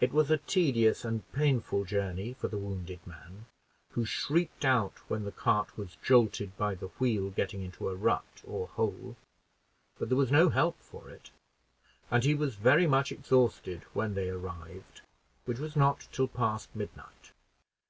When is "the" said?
2.48-2.56, 5.24-5.30, 6.74-6.86